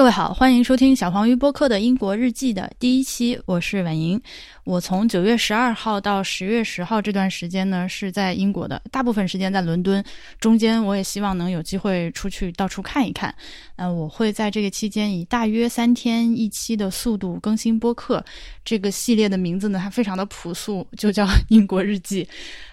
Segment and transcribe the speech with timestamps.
[0.00, 4.18] 各位好，欢迎收听小黄鱼播客的英国日记的第一期，我是婉莹。
[4.64, 10.02] 我从九月十二号到十月十号这段时间呢，是在英国的，大部分时间在伦敦，
[10.40, 13.34] 中间我也希望能有机会出去到处看一看。
[13.76, 18.24] 那，我会在这个期间以大约三天一期的速度更新播客。
[18.64, 22.26] 这个系列的名字呢，它非常的朴素，就叫英国日记。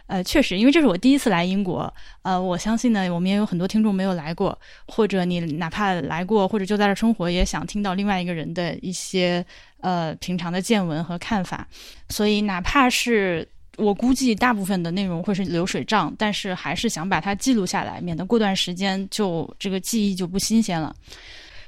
[0.07, 4.57] 呃，确实，因为这是我第一次来英国，呃，我相信呢，我们也有很多听众没有来过，
[4.87, 9.45] 或者你哪怕来过，或者就在这生活，也想听到另外一个人的一些
[9.81, 11.67] 呃平常的见闻和看法。
[12.09, 13.47] 所以，哪怕是
[13.77, 20.95] 我估计大部分的内容会是流水账，但是还是想把它记录下来，免得过段时间就这个记忆就不新鲜了。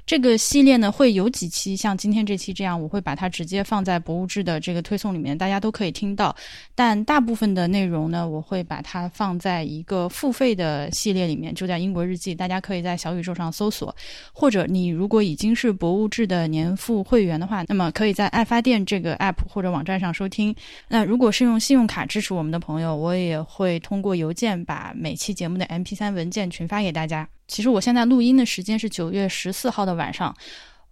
[0.09, 6.35] 这个系列呢，会有几期像今天这期这样，我会把它直接放在博物志的这个推送里面，大家都可以听到。
[6.73, 13.95] 但大部分的内容呢，我会把它放在一个付费的系列里面，就叫《英国日记》，大家可以在小宇宙上搜索。
[14.33, 20.55] 或者你如果已经是博物志的年付会员的话，那么可以在爱发电这个 app 或者网站上收听。
[20.87, 27.29] 那如果是用信用卡支持我们的朋友，我也会通过邮件把每期节目的 MP3 文件群发给大家。
[27.49, 30.33] 其实我现在录音的时间是九月十四号的晚上，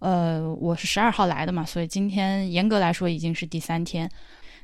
[0.00, 4.10] 呃，我是十二号来的嘛，所以今天严格来说已经是第三天。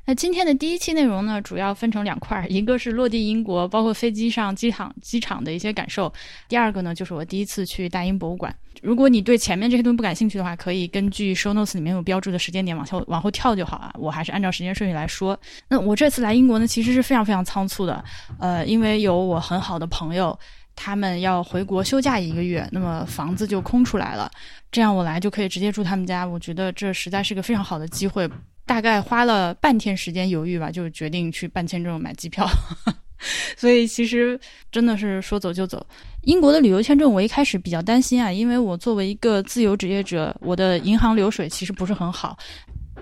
[0.06, 6.12] 那今天的第一期内容呢，主要分成两块，一个是落地英国，包括飞机上、机场、机场的一些感受；
[6.48, 8.54] 第二个呢，就是我第一次去大英博物馆。
[8.82, 13.94] 如果你对前面这些东西不感兴趣的话，可以根据 show notes 里面有标注的时间点往后往后跳就好啊。
[13.96, 15.38] 我还是按照时间顺序来说。
[15.68, 18.04] 那我这次来英国呢，其实是非常非常仓促的，
[18.38, 20.36] 呃，因为有我很好的朋友。
[20.76, 24.30] 他们要回国休假一个月，那么房子就空出来了。
[24.72, 26.24] 这样我来就可以直接住他们家。
[26.24, 28.28] 我觉得这实在是个非常好的机会。
[28.66, 32.48] 大概花了半天时间犹豫吧，就决定去办签证、买机票。
[33.56, 34.38] 所以其实
[34.70, 35.86] 真的是说走就走。
[36.22, 42.36] 英国的旅游签证，我一开始比较担心啊，因为我作为一个自由职业者，我的银行流水其实不是很好。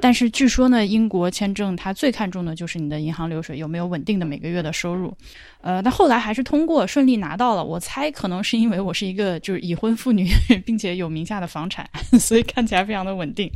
[0.03, 5.17] 但是据说呢，英国签证它最看重的就是你的银行流水有没有稳定的每个月的收入，
[5.61, 7.65] 呃，但后来还是通过顺利拿到了。
[7.65, 10.29] 我猜可能是因为我是一个就是已婚妇女，
[10.67, 11.89] 并且有名下的房产，
[12.19, 13.49] 所以看起来非常的稳定。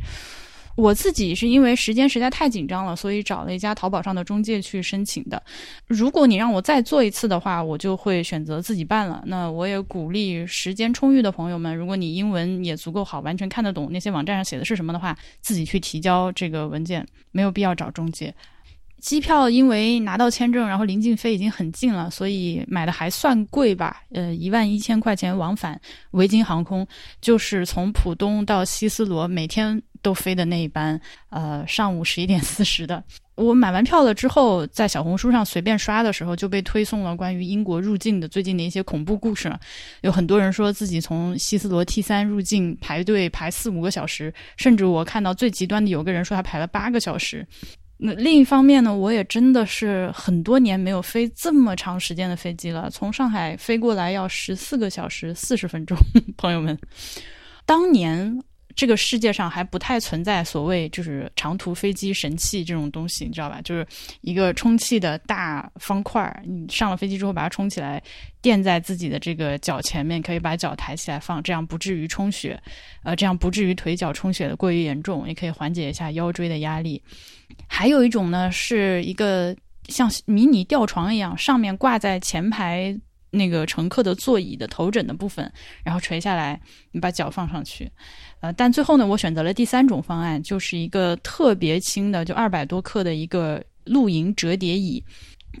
[0.77, 5.41] 我自己是因为时间实在太紧张了，所以找了一家淘宝上的中介去申请的。
[5.87, 9.23] 如果你让我再做一次的话，我就会选择自己办了。
[9.25, 18.31] 那我也鼓励时间充裕的朋友们，如果你英文也足够好，完全看得懂那些网站上写的是什么的话，自己去提交这个文件，没有必要找中介。
[18.99, 24.01] 机票因为拿到签证，然后临近飞已经很近了，所以买的还算贵吧？
[24.11, 25.79] 呃，一万一千块钱往返，
[26.11, 26.85] 维京航空
[27.21, 30.97] 就是从浦东到希斯罗，每天都飞的那一班，
[31.31, 33.03] 呃，上午十一点四十的。
[33.35, 39.53] 我买完票了之后，在小红书上随便刷的时候，就被推送了关于英国入境的最近的一些恐怖故事。
[39.99, 47.45] 有很多人说自己从希斯罗 T 三入境排队排四五个小时，甚至我看到最极端的有个人说他排了八个小时。
[47.97, 55.97] 那另一方面呢，我也真的是很多年没有飞这么长时间的飞机了，从上海飞过来要十四个小时四十分钟。
[56.37, 56.77] 朋友们，
[57.65, 58.41] 当年
[58.77, 63.59] 这个世界上还不太存在所谓就是长途飞机神器这种东西，你知道吧？
[63.63, 63.85] 就是
[64.21, 68.01] 一个充气的大方块，你上了飞机之后把它充起来，
[68.39, 72.61] 垫在自己的这个脚前面，可以把脚抬起来放，这样不至于充血，
[73.03, 77.01] 呃，这样不至于腿脚充血的过于严重，也可以缓解一下腰椎的压力。
[77.67, 79.55] 还有一种呢，是一个
[79.87, 82.95] 像迷你吊床一样，上面挂在前排
[83.31, 85.51] 那个乘客的座椅的头枕的部分，
[85.83, 86.61] 然后垂下来，
[86.91, 87.91] 你把脚放上去。
[88.39, 95.03] 呃，但最后呢，我选择了第三种方案，就是一个特别轻的，就二百多克的一个露营折叠椅。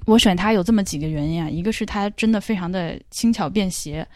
[0.05, 4.07] 我选它有这么几个原因啊，一个是它真的非常的轻巧便携。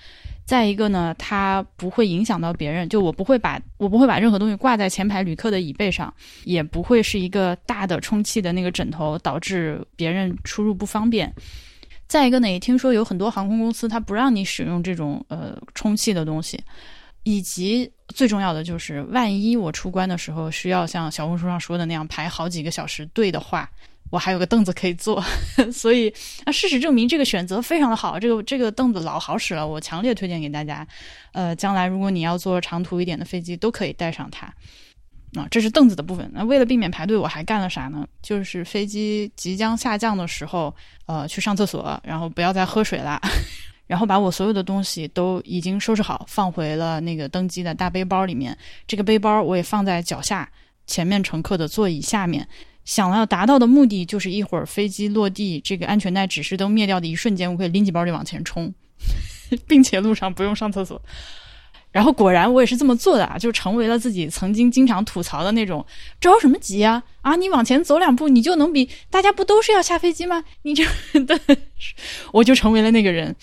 [0.45, 6.13] 再一个呢，它不会影响到别人，就我不会把我不会把任何东西挂在前排旅客的椅背上，
[6.43, 11.33] 也不会是一个大的充气的那个枕头，导致别人出入不方便。
[12.07, 16.61] 再一个呢，也听说有很多航空公司它不让你使用这种呃充气的东西，
[17.23, 23.69] 以及最重要的就是，万一我出关的时候需要像小红书上说的那样排好几个小时队的话。
[24.09, 25.23] 我还有个凳子可以坐，
[25.71, 26.13] 所以
[26.43, 28.19] 啊，事实证明这个选择非常的好。
[28.19, 30.85] 这个这个凳子老好使了，我强烈推荐给大家。
[31.31, 34.47] 呃，将来如果你要坐长途一点的飞机，都可以带上它。
[35.39, 36.29] 啊，这是凳子的部分。
[36.33, 38.05] 那为了避免排队，我还干了啥呢？
[38.21, 40.75] 就是飞机即将下降的时候，
[41.05, 43.17] 呃，去上厕所，然后不要再喝水了，
[43.91, 48.57] 然后把我所有的东西都已经收拾好，放回了那个登机的大背包里面。
[48.87, 50.49] 这个背包我也放在脚下，
[50.87, 52.47] 前面乘客的座椅下面。
[52.85, 58.73] 想要达到的目的就是一会儿飞机落地，这个安全带指示灯灭掉的一瞬间，我可以拎起包就往前冲，
[59.67, 61.01] 并且路上不用上厕所。
[61.91, 65.85] 然后果然我也是这么做的啊，就成为了自己曾经经常吐槽的那种
[66.21, 67.35] 着什么急啊啊！
[67.35, 70.41] 你往前走两步，你就能比大家不都是要下飞机吗？
[70.61, 70.85] 你这
[71.27, 71.37] 的，
[72.31, 73.35] 我就成为了那个人。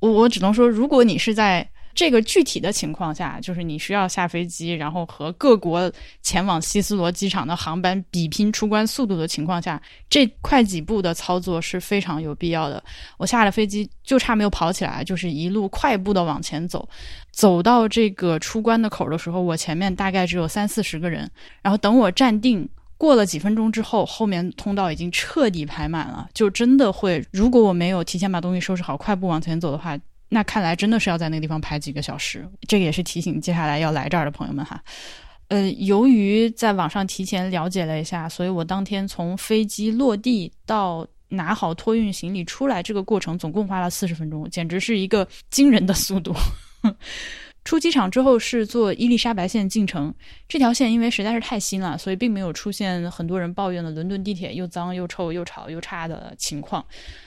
[0.00, 1.68] 我我只能说，如果你是在。
[1.94, 5.90] 这个具体的情况下，就是你需要下飞机，然后和各国
[6.22, 12.80] 前往希斯罗机场的航班比拼出关速度的情况下，这快几步的操作是非常有必要的。
[13.16, 16.88] 我下了飞机就差没有跑起来，就是一路快步的往前走，
[17.32, 21.28] 走到这个出关的口的时候，我前面大概只有三四十个人，
[21.62, 22.68] 然后等我站定
[22.98, 29.98] 过了几分钟之后，后面通道已经彻底排满了，就真的会，如果我没有提前把东西收拾好，快步往前走的话。
[30.30, 34.78] 那看来真的是要在那个地方排几个小时，这个也是提醒接下来要来这儿的朋友们哈。
[35.48, 46.34] 呃，由于在网上提前了解了一下，所以我当天从飞机落地到拿好托运行李出来这个过程总共花了四十分钟，简直是一个惊人的速度。
[47.68, 50.14] 出机场之后是坐伊丽莎白线进城，
[50.48, 56.82] 这条线因为实在是太新了，所以并没有出现很多人抱怨的伦敦地铁又脏又臭又吵又差的情况。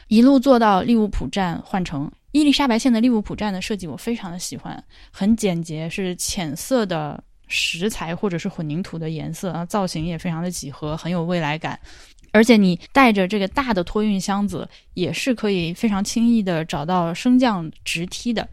[0.08, 2.12] 一路坐到利物浦站换乘。
[2.32, 11.80] 伊丽莎白线的利物浦站的设计我非常的喜欢，很简洁，是浅色的石材或者是混凝土的颜色啊，造型也非常的几何，很有未来感。
[12.32, 18.50] 而且你带着这个大的托运箱子，也是可以非常轻易的找到升降直梯的，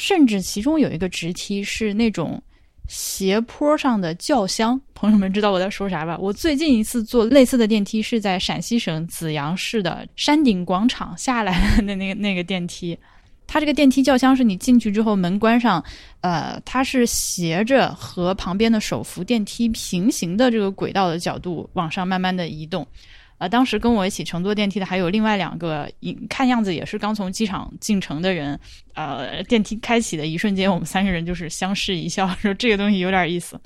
[0.00, 2.42] 甚至其中有一个直梯是那种。
[2.88, 6.18] 斜坡上的轿厢，朋友们知道我在说啥吧？
[6.18, 12.98] 我最近一次坐类似的电梯是在陕西省紫阳市的山顶广场下来的那个那个电梯。
[13.46, 15.84] 它这个电梯轿厢是你进去之后门关上，
[16.20, 22.84] 呃，它是斜着和旁边的手扶电梯平行的这个轨道的角度往上慢慢的移动。
[23.40, 25.90] 啊，当时跟我一起乘坐电梯的还有另外两个，
[26.28, 28.60] 看样子也是刚从机场进城的人。
[28.92, 33.58] 呃，电梯开启的一瞬间，我们三个人就是相视一笑，说这个东西有点意思。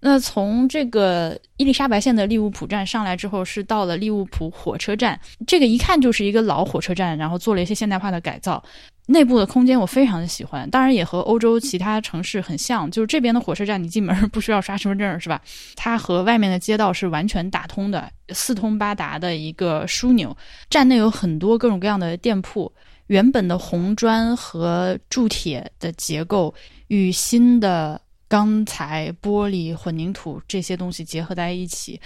[0.00, 5.18] 那从这个伊丽莎白线的利物浦站上来之后，是到了利物浦火车站。
[5.46, 8.62] 这个一看就是一个老火车站，然后做了一些现代化的改造。
[9.06, 15.40] 内部的空间我非常的喜欢，当然也和欧洲其他城市很像，就是这边的火车站你进门 不需要刷身份证是吧？
[15.76, 20.34] 它和外面的街道是完全打通的，四通八达的一个枢纽。
[20.70, 22.72] 站内有很多各种各样的店铺，
[23.08, 26.54] 原本的红砖和铸铁的结构
[26.86, 32.00] 与新的钢材、玻璃、混凝土这些东西结合在一起，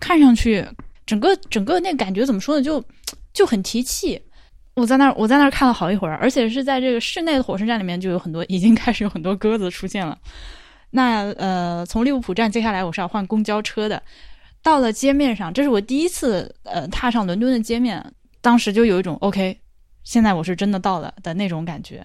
[0.00, 0.66] 看上去
[1.04, 2.62] 整个整个那感觉怎么说呢？
[2.62, 2.82] 就
[3.34, 4.18] 就很提气。
[4.74, 10.18] 我在那儿，我在那儿看了好一会儿，而且是在这个室内的火车站里面，就有很多已经开始有很多鸽子出现了。
[10.90, 14.02] 那呃，从利物浦站接下来我是要换公交车的，
[14.62, 18.04] 到了街面上，这是我第一次呃踏上伦敦的街面，
[18.40, 19.56] 当时就有一种 OK，
[20.02, 22.04] 现在我是真的到了的那种感觉。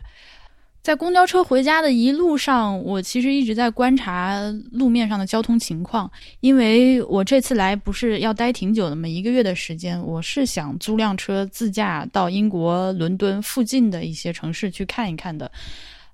[0.81, 4.40] 在公交车回家的一路上，我其实一直在观察
[4.72, 6.10] 路面上的交通情况，
[6.40, 15.52] 因为我这次来不是要待挺久的嘛，一个月的时间，我是想租辆车自驾到英国伦敦附近的一些城市去看一看的。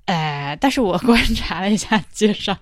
[0.05, 2.57] 哎，但是我 观察了一下街上，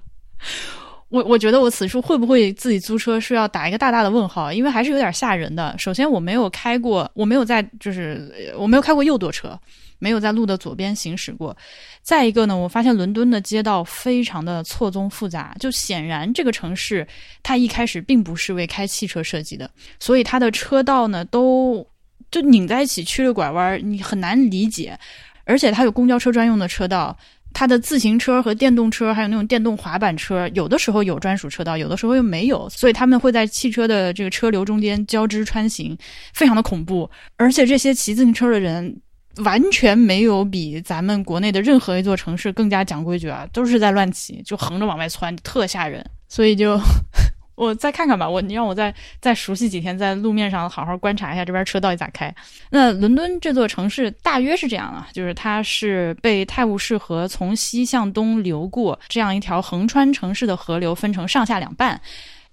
[1.08, 5.74] 我我觉得我此处会不会自己租车是要打一个大大的问号，因为还是有点吓人的。
[5.80, 9.58] 首先，我没有开过，我没有在，就是我没有开过右舵车。
[10.00, 11.56] 没有在路的左边行驶过。
[12.02, 17.08] 再一个呢，我发现伦敦的街道非常的错综复杂，就显然这个城市
[17.42, 19.70] 它一开始并不是为开汽车设计的，
[20.00, 21.86] 所以它的车道呢都
[22.30, 24.98] 就拧在一起，曲了拐弯，你很难理解。
[25.46, 27.18] 而且它有公交车专用的车道，
[27.54, 35.98] 它的自行车和电动车还有那种电动滑板车，有的时候有专属车道，有的时候又没有，所以他们会在汽车的这个车流中间交织穿行，
[36.34, 37.10] 非常的恐怖。
[37.38, 39.02] 而且这些骑自行车的人。
[39.38, 46.06] 完全没有比咱们国内的任何一座城市更加讲规矩啊，都是在乱骑，就横着往外窜，特吓人。
[46.30, 46.80] 所以就
[47.56, 52.34] 我再看看吧，我你让我再再熟悉几天，在路面上好好观察一下这边车到底咋开。
[52.70, 62.00] 那伦敦这座城市大约是这样啊，就是它是被泰晤士河从西向东流过这样一条横穿城市的河流分成上下两半，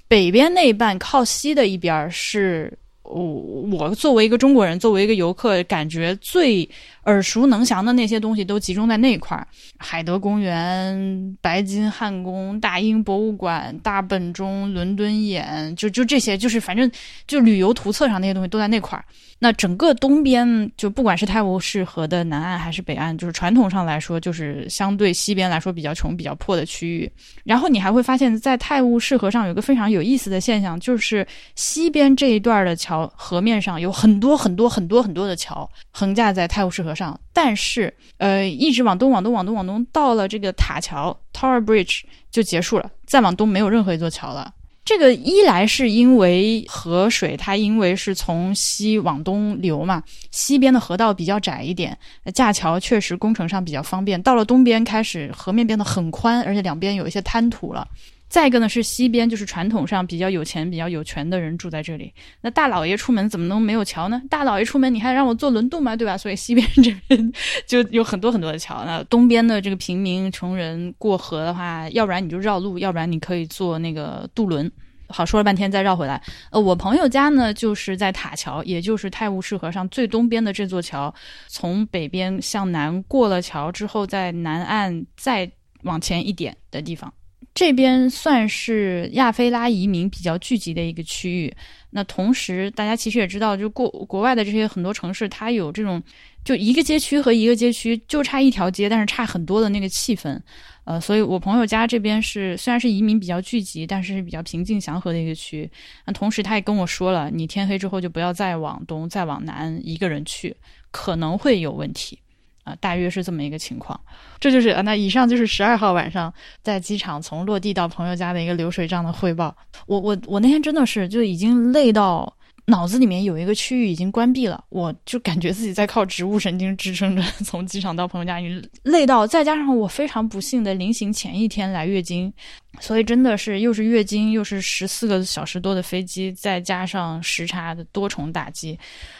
[0.08, 2.72] 北边那一半靠西的一边是。
[3.12, 6.68] 我我作为一个中国人，作为一个游客，感觉最
[7.04, 9.46] 耳熟能详的那些东西都集中在那块儿：
[9.78, 16.90] 海德公园、白金汉宫、大英博物馆、大本钟、伦敦眼，就就这些，就是反正
[17.26, 19.04] 就旅游图册上那些东西都在那块儿。
[19.42, 27.10] 那整个东边，就不管是泰晤士河的南岸还是北岸，就是传统上来说，就是相对西边来说比较穷、比较破的区域。
[27.42, 32.99] 然后你还会发现，在泰晤士河上有个非常有意思的现象，就是西边这一段的桥。
[33.14, 44.54] 河面上有很多很多很多很多的桥横架在泰晤士河上，但是呃，一直往东往东往东往东，到了这个塔桥 Tower Bridge 就结束了，再往东没有任何一座桥了。
[44.82, 50.02] 这个一来是因为河水它因为是从西往东流嘛，
[50.32, 51.96] 西边的河道比较窄一点，
[52.34, 54.20] 架桥确实工程上比较方便。
[54.20, 57.86] 到了东边开始河面变得很宽，而且两边有一些滩涂了。
[58.30, 62.14] 再一个呢是西边，就是传统上比较有钱、比较有权的人住在这里。
[62.40, 64.22] 那大老爷出门怎么能没有桥呢？
[64.30, 65.96] 大老爷出门你还让我坐轮渡吗？
[65.96, 66.16] 对吧？
[66.16, 67.32] 所以西边这边
[67.66, 68.84] 就有很多很多的桥。
[68.84, 74.70] 那东边的这个平民穷人过河的话，要不然你就绕路，要不然你可以坐那个渡轮。
[75.08, 76.22] 好，说了半天再绕回来。
[76.52, 81.12] 呃，我朋友家呢就是在塔桥，也就是泰晤士河上最东边的这座桥。
[81.48, 85.50] 从北边向南过了桥之后，在南岸再
[85.82, 87.12] 往前一点的地方。
[87.52, 91.54] 这边算是亚非拉移民比较聚集的一个区域。
[91.90, 96.00] 那同时，大家其实也知道，就国国外的这些很多城市，它有这种
[96.44, 100.40] 就一个街区和一个街区就差一条街，但是差很多的那个气氛。
[100.84, 105.68] 呃，所以我朋友家这边是虽然是移民比较聚集，但是是比较平静祥和的一个区。
[106.06, 110.56] 那同时，他也跟我说了，你天黑之后就不要再往东、再往南一个人去，
[110.92, 112.20] 可能会有问题。
[112.64, 113.98] 啊，大约是这么一个情况，
[114.38, 119.56] 这就是啊，那以上就是十二号晚上在机场从落地到朋友家的一个流水账的汇报。
[119.86, 122.30] 我我我那天真的是就已经累到
[122.66, 132.32] 脑子里面有一个区域已经关闭了，我就感觉自己在靠植物神经支撑着从机场到朋友家，已累到再加上我非常不幸的临行前一天来月经，
[132.78, 138.78] 所以真的是又是月经又是十四个小时多的飞机，再加上时差的多重打击，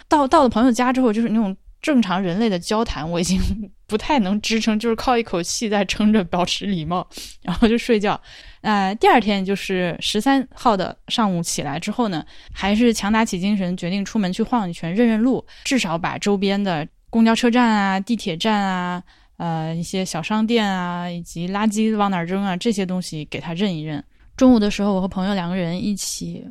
[0.08, 1.56] 到到了朋友家之后就是那种。
[1.80, 3.40] 正常人类的交谈我已经
[3.88, 7.06] 不太能支撑，就是靠一口气在撑着，保持礼貌，
[7.42, 8.20] 然后就睡觉。
[8.60, 19.02] 呃，第二天就是十三号的上午起来之后呢，还是强打起精神，决定出门去晃一圈，认认路，至少把周边的公交车站啊、地铁站啊、
[19.38, 24.04] 呃一些小商店啊，以及垃圾往哪扔啊这些东西给他认一认。
[24.36, 26.46] 中午的时候，我和朋友两个人一起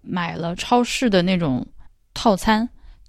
[0.00, 1.66] 买了超市的那种
[2.14, 2.66] 套餐。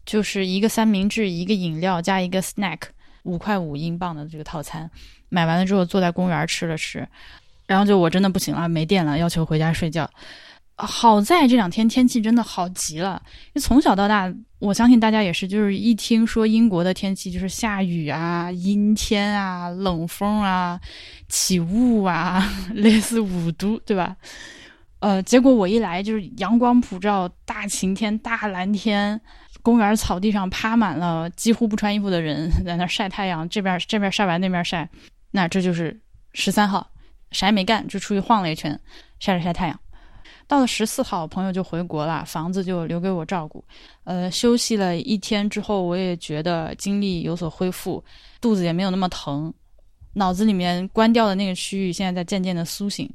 [0.10, 2.80] 就是一个三明治，一个饮料加一个 snack，
[3.22, 4.90] 五块五英镑的这个套餐，
[5.30, 7.08] 买完了之后坐在公园吃了吃，
[7.68, 10.10] 然后就我真的不行了，没电了，要求回家睡觉。
[10.78, 20.82] 好在这两天天气真的好极了，因为从小到大，我相信大家也是，就是一听说英国的天气就是下雨啊、阴天啊、冷风啊、
[21.28, 24.16] 起雾啊， 类似五度，对吧？
[25.02, 29.22] 呃，结果我一来就是阳光普照，大晴天、大蓝天。
[29.62, 34.90] 公园草地上趴满了几乎不穿衣服的人， 在那晒太阳，这边这边晒完那边晒，
[35.32, 36.00] 那这就是
[36.34, 36.90] 十三号，
[37.32, 38.80] 啥也没干就出去晃了一圈，
[39.20, 39.80] 晒了晒太阳。
[40.48, 43.64] 到了十四号，朋友就回国了，房子就留给我照顾。
[44.04, 48.04] 呃，休息了一天之后，我也觉得精力有所恢复，
[48.42, 49.54] 肚子也没有那么疼，
[50.14, 53.08] 脑子里面关掉的那个区域现在在渐渐的苏醒。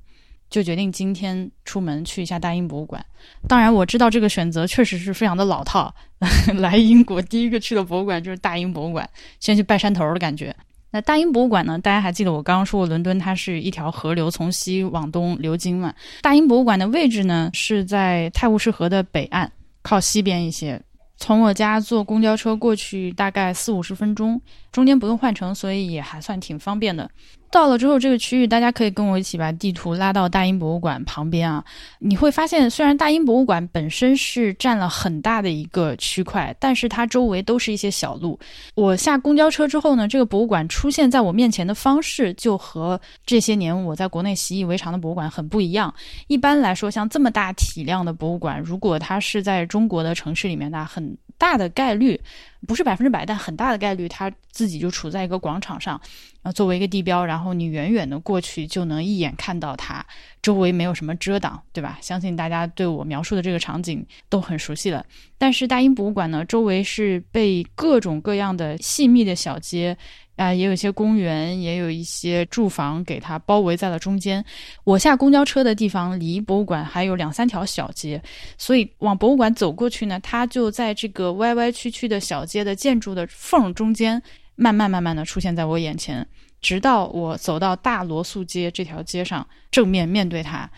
[0.54, 3.04] 就决定今天出门去一下大英博物馆。
[3.49, 5.92] 当然，我知道这个选择确实是非常的老套。
[6.54, 9.04] 来英国第一个去的博物馆就是大英博物馆，
[9.40, 10.54] 先去拜山头的感觉。
[10.92, 11.76] 那大英博物馆呢？
[11.76, 15.92] 大家还记得我刚刚说过，伦敦它是一条河流从西往东流经嘛？
[16.23, 19.50] 大英博物馆的位置呢是在泰晤士河的北岸，
[19.82, 20.80] 靠西边一些。
[21.16, 27.11] 从我家坐公交车过去大概四五十分钟，中间不用换乘，所以也还算挺方便的。
[27.54, 31.64] 到了之后，这个区域大家可以跟我一起把地图拉到大英博物馆旁边啊。
[32.00, 38.37] 你会发现，虽然大英博物馆本身是占了很大的一个区块，但是它周围都是一些小路。
[38.75, 45.94] 我下公交车之后呢，这个博物馆出现在我面前的方式就和这些年我在国内习以为常的博物馆很不一样。
[46.26, 52.20] 一般来说，像这么大体量的博物馆，如果它是在中国的城市里面，那很大的概率。
[52.66, 56.00] 不是百分之百，但很大的概率，它自己就处在一个广场上，
[56.42, 60.04] 啊，作为一个地标，然后你远远的过去就能一眼看到它，
[60.42, 61.99] 周围没有什么遮挡，对吧？
[62.00, 65.04] 相信大家对我描述的这个场景都很熟悉了。
[65.38, 69.97] 但是大英博物馆呢，周围是被各种各样的细密的小街。
[70.36, 74.44] 啊，也有一些公园，也有一些住房，给它包围在了中间。
[74.82, 78.20] 我下公交车的地方离博物馆还有两三条小街，
[78.58, 84.20] 所以往博物馆走过去呢，它就在这个歪歪曲曲的小街的建筑的缝中间，
[84.56, 86.26] 慢慢慢慢的出现在我眼前，
[86.60, 90.68] 直到我走到大罗素街这条街上，正面面对它。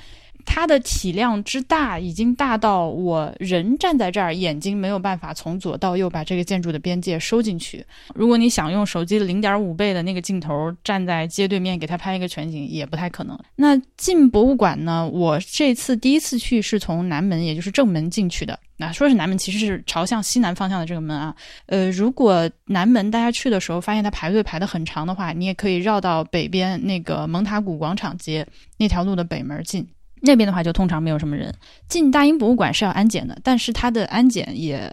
[0.47, 7.85] 它的体量之大，已经大到我人站在这儿，眼睛没有办法从左到右把这个建筑的边界收进去。
[8.15, 13.39] 如果你想用手机的零点五倍的那个镜头站在街对面给它拍一个全景，也不太可能。
[13.57, 15.07] 那进博物馆呢？
[15.07, 18.59] 我这次第一次去是从南门，也就是正门进去的。
[18.79, 21.35] 那说是南门，其实是朝向西南方向的这个门啊。
[21.67, 29.87] 呃，如果南门大家去的时候发现它排队排的很长的话，你也可以绕到北边那个蒙塔古广场街那条路的北门进。
[30.27, 31.55] 那边的话就通常没有什么人。
[31.89, 34.93] 进大英博物馆是要安检的，但是它的安检也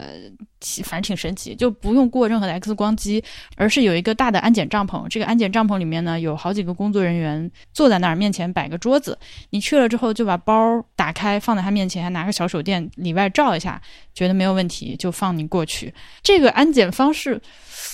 [0.82, 3.22] 反正挺神奇，就不用过任何的 X 光机，
[3.56, 5.06] 而是有一个大的安检帐篷。
[5.08, 9.18] 这个安检帐篷里面呢，有好几个工作人员坐在那儿，面前摆个桌子。
[9.50, 13.80] 你去了之后，就把包打开放在他面前，还拿个小手电里外照一下，
[14.14, 15.92] 觉得没有问题就放你过去。
[16.22, 17.38] 这个安检方式，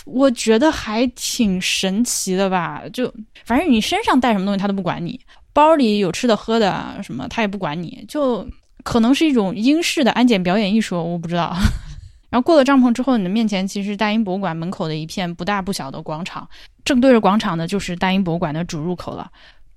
[0.04, 2.82] 我觉得还挺神奇的吧？
[2.92, 3.12] 就
[3.44, 5.18] 反正你身上带什么东西，他都不管你。
[5.52, 8.48] 包里有吃的喝的什么，他也不管你，就
[8.82, 11.56] 可能是一种英式的安检表演艺术，我不知道。
[12.30, 16.48] 然后过了帐篷之后，你的面前其实大英博物馆门口的一片不大不小的广场，
[16.84, 19.28] 正对着广场的就是大英博物馆的主入口了。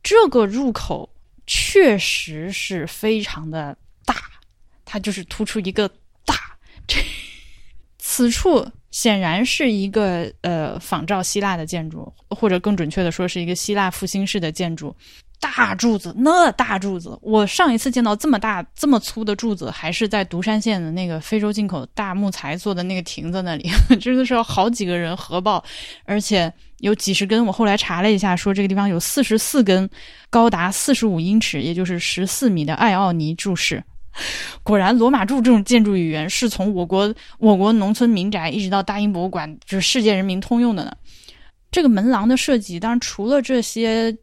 [0.04, 1.10] 这个入口
[1.48, 3.76] 确实是非常的
[4.06, 4.16] 大，
[4.86, 5.90] 它就是突出一个
[6.26, 6.36] 大。
[6.86, 7.02] 这
[7.98, 14.96] 此处显然是一个呃仿照希腊的建筑，或者更准确的说是一个希腊复兴式的建筑。
[15.44, 23.70] 大柱子，那大柱子，我上一次见到这么大、这么粗的柱子，还是在独山县的那个非洲进口大木材做的那个亭子那里，
[24.00, 25.62] 真的是要好几个人合抱，
[26.06, 27.46] 而且有几十根。
[27.46, 29.90] 我后来查了一下，说这个地方有四十四根
[30.30, 33.84] 高达四十五英尺，也就是十四米的艾奥尼柱式。
[34.64, 40.94] 果然，罗马柱这种建筑语言是从我国我国农村民宅一直到大英博物馆，就是世界人民通用的呢。
[41.70, 44.16] 这个门廊的设计，当然除了这些。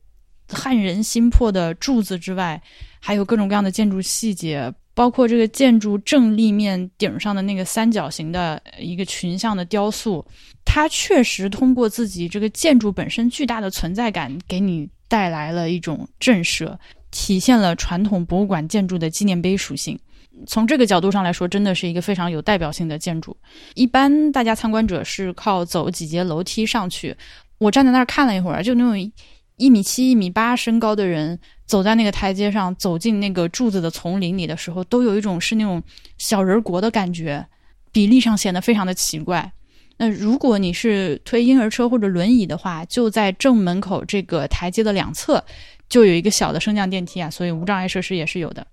[0.50, 2.60] 撼人心魄的柱子之外，
[3.00, 10.24] 还有各种各样的建筑细节，包括这个建筑正立面顶上的那个三角形的一个群像的雕塑，
[10.64, 16.76] 它确实通过自己这个建筑本身巨大的存在感，给你带来了一种震慑，
[17.10, 19.98] 体现了传统博物馆建筑的纪念碑属性。
[20.46, 23.36] 从这个角度上来说，真的是一个非常有代表性的建筑。
[23.74, 27.16] 一般大家参观者是靠走几节楼梯上去，
[27.58, 29.12] 我站在那儿看了一会儿，就那种。
[29.60, 35.82] 一米七、一米八身高的人走在那个台阶上，走进那个柱子的丛林里的时候，都有一种是那种
[36.16, 37.46] 小人国的感觉，
[37.92, 39.52] 比例上显得非常的奇怪。
[39.98, 45.44] 那如果你是推婴儿车或者轮椅的话，就在正门口这个台阶的两侧，
[45.90, 48.66] 就有一个小的升降电梯啊，所以无障碍设施也是有的。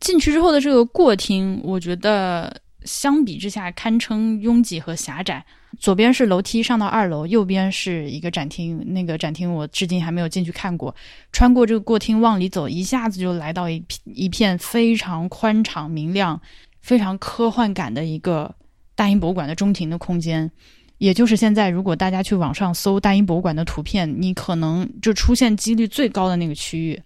[0.00, 5.44] 进去之后的这个过厅，我觉得相比之下堪称拥挤和狭窄。
[5.78, 8.82] 左边是楼梯上到二楼，右边是一个展厅。
[8.92, 10.94] 那个展厅我至今还没有进去看过。
[11.32, 16.40] 穿过这个过厅往里走，一下子就来到一一片非常宽敞、明亮、
[16.82, 18.52] 非常科幻感的一个
[18.94, 20.50] 大英博物馆的中庭的空间。
[20.98, 27.00] 也就是现在，如果大家去网上搜大英博物馆的图片，你可能就出现几率最高的那个区域。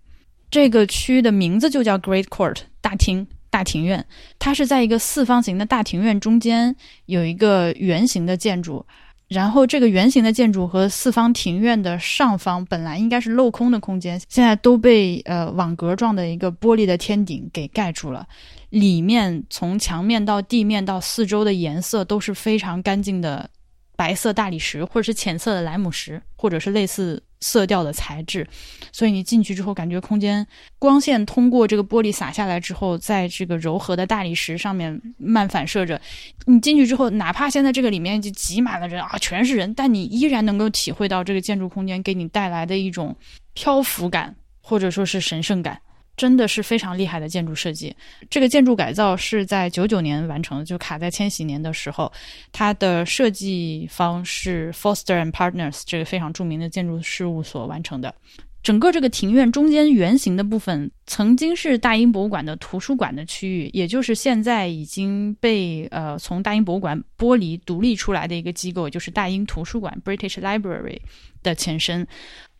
[0.51, 3.25] 这个区域的名字就叫 Great Court 大厅。
[3.55, 4.05] 大庭院，
[4.41, 6.75] 它是在一个四方形的大庭院中间
[7.07, 8.85] 有一个圆形的建筑，
[9.29, 18.27] 然后这个圆形的建筑和四方庭院的上方本来应该是镂空的空间，现在都被呃网格状的一个玻璃的天顶给盖住了，
[18.71, 23.49] 里面从墙面到地面到四周的颜色都是非常干净的
[23.95, 27.23] 白色大理石，或者是浅色的莱姆石，或者是类似。
[27.45, 28.49] 色调的材质，
[28.91, 30.47] 所以你进去之后，感觉空间
[30.79, 36.01] 光线通过这个玻璃洒下来之后，在这个柔和的大理石上面慢反射着。
[36.47, 43.15] 你进去之后，哪怕现在这个里面就挤满了人啊，全是人，但你依然能够体会到这个建筑空间给你带来的一种
[43.53, 45.79] 漂浮感，或者说是神圣感。
[46.17, 47.95] 真的是非常厉害的建筑设计。
[48.31, 52.13] 这个建筑改造是在九九年完成的，就卡在千禧年的时候。
[52.53, 58.15] 它的设计方是 Foster and Partners 这个非常著名的建筑事务所完成的。
[58.63, 70.99] 整个这个庭院中间圆形的部分，曾经是大英博物馆的图书馆的区域，也就是现在已经被呃从大英博物馆剥离独立出来的一个机构，就是大英图书馆 （British Library）
[71.43, 72.07] 的前身。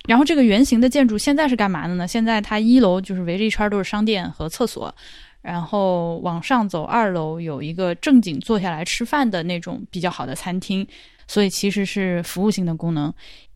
[0.07, 2.07] 然后这个圆形的建筑现在是干嘛的呢？
[2.07, 4.93] 现在它一楼就是围着一圈都是商店和厕所，
[5.41, 10.87] 然后往上走二楼有一个正经坐下来吃饭的那种比较好的餐厅，
[11.27, 13.13] 所以其实是服务性的功能。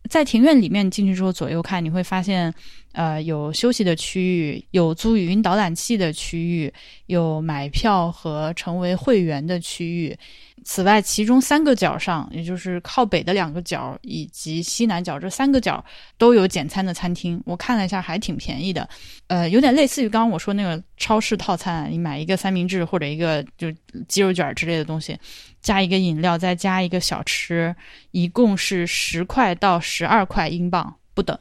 [0.09, 2.53] 在庭院里面进去之后，左右看你会发现，
[2.99, 6.73] 呃，有休息的区域，有租语音导览器的区域，
[7.05, 10.17] 有买票和成为会员的区域。
[10.65, 15.81] 此外，其中三个角上，也就是靠北的两个角以及西南角这三个角
[16.17, 17.41] 都有简餐的餐厅。
[17.45, 18.89] 我看了一下，还挺便宜的，
[19.27, 23.71] 呃，有点类似于刚刚我说那个超市套餐，你买一个三明治或者一个就
[24.09, 25.17] 鸡肉卷之类的东西，
[25.62, 27.73] 加一个饮料，再加一个小吃，
[28.12, 31.39] 一共是十块到十二块英镑不等。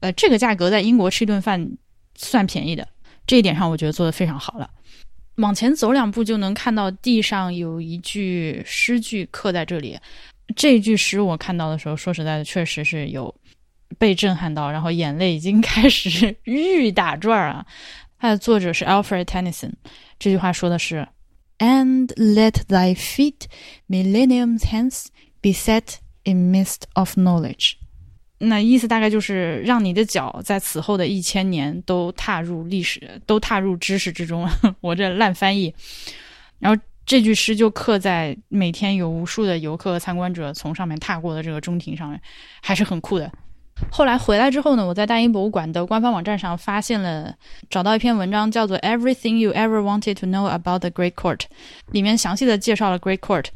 [0.00, 1.68] 呃，这个价格在英国吃一顿饭
[2.14, 2.86] 算便宜的，
[3.26, 4.68] 这一点上我觉得做的非常好了。
[5.36, 9.98] 往前走两步就能看到地上有一句诗句刻在这里。
[10.56, 13.32] 这句诗我看到的时候，说实在的，确实是有
[13.98, 17.64] 被震撼到，然后眼泪已经开始欲打转啊。
[18.18, 19.72] 它的作者是 Alfred Tennyson，
[20.18, 21.06] 这句话说的是
[21.58, 23.42] ：“And let thy feet
[23.88, 25.06] millenniums hence
[25.40, 27.74] be set in mist of knowledge。”
[28.38, 34.48] 那意思大概就是让你的脚在此后的一千年都踏入历史，都踏入知识之中。
[34.80, 35.74] 我这烂翻译。
[36.60, 42.20] 然后这句诗就刻在每天有无数的游客和参观者从上面踏过的这个中庭上面，
[42.62, 43.30] 还是很酷的。
[43.90, 47.34] 后来回来之后呢，我在大英博物馆的官方网站上发现了，
[47.70, 51.36] 找到一篇文章叫做《Everything You Ever Wanted to Know About the Great Court》，
[51.92, 53.46] 里面详细的介绍了 Great Court。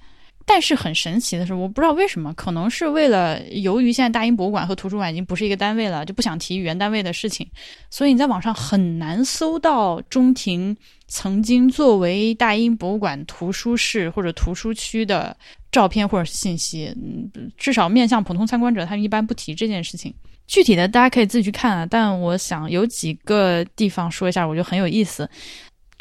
[0.45, 7.49] 但是很神奇的是，我不知道为什么，可能是为了由于现在大英博物馆和图书馆已经不是一个单位了，就不想提原单位的事情，
[7.91, 10.77] 所以你在网上很难搜到中庭
[11.07, 15.37] 曾经作为大英博物馆图书室或者图书区的
[15.71, 16.93] 照片或者信息。
[16.97, 20.13] 嗯，至少面向普通参观者，他们一般不提这件事情。
[20.49, 21.87] 具体的大家可以自己去看啊。
[21.87, 25.29] 但我想有几个地方说一下，我觉得很有意思。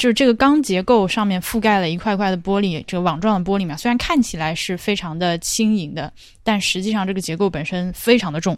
[0.02, 6.12] 就是这个钢结构上面覆盖了一块块的玻璃，这个网状的玻璃嘛，虽然看起来是非常的轻盈的，
[6.44, 8.58] 但实际上这个结构本身非常的重。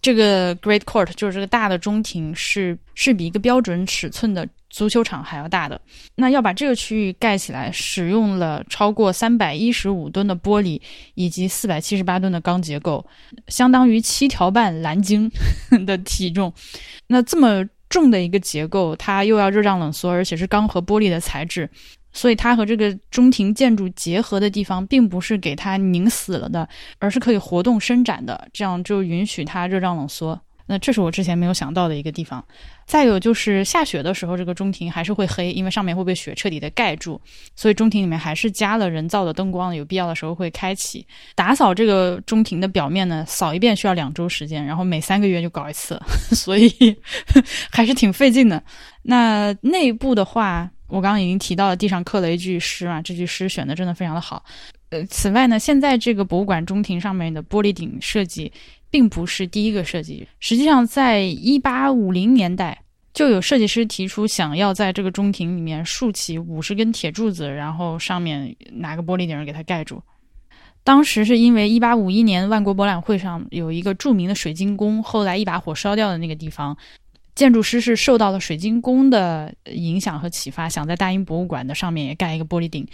[0.00, 5.80] 这个 Great Court 就是这个大的中庭是是比一个标准尺寸的足球场还要大的。
[6.14, 10.80] 那要把这个区域盖起来，使用了超过三百一十五吨的玻璃
[11.14, 13.04] 以及四百七十八吨的钢结构，
[13.48, 15.28] 相当于七条半蓝鲸
[15.84, 16.54] 的体重。
[17.08, 17.68] 那这么。
[17.94, 21.70] 重的一个结构，它又要热胀冷缩，而且是钢和玻璃的材质，
[22.12, 30.38] 所以它和这个中庭建筑结合的地方，并不是给它拧死了的，而是可以活动伸展的，这样就允许它热胀冷缩。
[30.66, 32.44] 那这是我之前没有想到的一个地方。
[32.86, 37.20] 再有就是下雪的时候，这个中庭还是会黑，因为上面会被雪彻底的盖住，
[37.56, 41.06] 所以中庭里面还是加了人造的灯光，有必要的时候会开启。
[41.34, 46.00] 打扫这个中庭的表面呢，扫一遍需要两周时间，然后每三个月就搞一次，
[46.34, 46.70] 所以
[47.70, 48.62] 还是挺费劲的。
[49.02, 54.44] 那内部的话，我刚刚已经提到了，地上刻了一句诗啊，这句诗选的真的非常的好。
[54.90, 58.52] 呃，此外呢，现在这个博物馆中庭上面的玻璃顶设计。
[58.94, 60.24] 并不是第一个设计。
[60.38, 62.80] 实际上，在一八五零年代，
[63.12, 70.00] 就有设计师提出想要在这个中庭里面竖起五十根铁柱子，然后上面拿个玻璃顶给它盖住。
[70.84, 76.76] 当时是因为一八五一年万国博览会上有一个著名的水晶宫，后来一把火烧掉的那个地方，
[77.34, 82.86] 建筑师是受到了水晶宫的影响和启发，想在大英博物馆的上面也盖一个玻璃顶。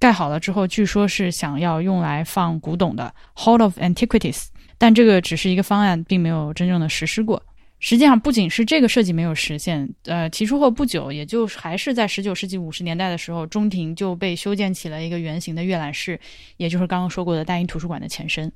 [0.00, 4.46] 盖好了之后，据说是想要用来放古董的 Hall of Antiquities。
[4.78, 7.42] 但这个只是一个方案，并没有真正的实施过。
[7.80, 16.18] 实际上，不仅是这个设计没有实现，呃，提出后不久，也就还是在十九世纪五十年代的时候，中庭就被修建起了一个圆形的阅览室，
[16.56, 18.50] 也就是刚刚说过的大英图书馆的前身。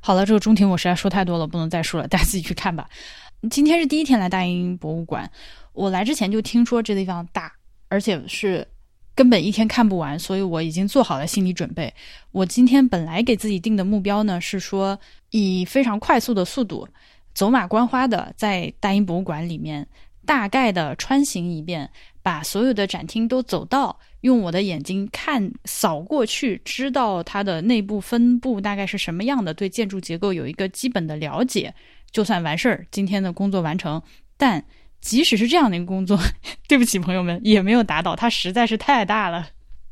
[0.00, 2.88] 好了，这个中庭我实在说太多了，不能再说了，大家自己去看吧。
[3.50, 5.30] 今天是第一天来大英博物馆，
[5.72, 7.52] 我来之前就听说这地方大，
[7.88, 8.66] 而且是。
[9.16, 11.92] 根本一天看不完，所以我已经做好了心理准备。
[12.32, 14.96] 我今天本来给自己定的目标呢，是说
[15.30, 16.86] 以非常快速的速度，
[17.34, 19.88] 走马观花的在大英博物馆里面
[20.26, 21.90] 大概的穿行一遍，
[22.22, 31.74] 把所有的展厅都走到，用我的眼睛看扫过去，知道它的内部分布大概是什么样的，对建筑结构有一个基本的了解，
[32.10, 34.02] 就算完事儿，今天的工作完成。
[34.36, 34.62] 但
[35.00, 36.18] 即使是这样的一个工作，
[36.68, 39.48] 对不起朋友们，也没有打倒，它实在是太大了。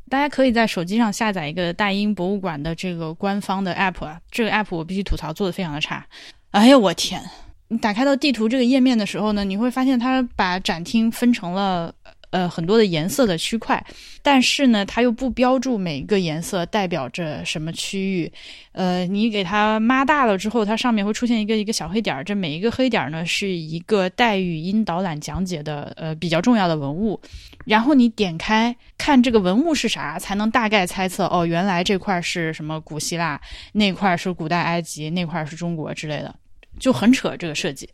[0.09, 6.05] 大家可以在手机上下载一个大英博物馆的这个官方的 app 啊，这个 app 我必须吐槽做的非常的差。
[6.51, 7.21] 哎呀，我天！
[7.67, 11.93] 你打开到地图这个页面的时候呢，你会发现它把展厅分成了。
[12.35, 13.81] 呃，很多的颜色的区块，
[14.21, 18.29] 但是呢，它又不标注每一个颜色代表着什么区域。
[18.73, 27.17] 呃，你给它抹大了之后，它上面会出现一个一个小黑点儿，这每一个黑点儿呢是一个带语音导览讲解的呃比较重要的文物。
[27.65, 33.39] 然后你点开看这个文物是啥，才能大概猜测哦，原来这块是什么古希腊，
[33.71, 36.35] 那块是古代埃及，那块是中国之类的，
[36.77, 37.89] 就很扯这个设计。